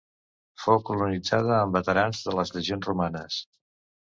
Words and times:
Fou 0.61 0.79
colonitzada 0.87 1.53
amb 1.57 1.77
veterans 1.79 2.23
de 2.29 2.35
les 2.39 2.55
legions 2.57 2.89
romanes. 2.93 3.39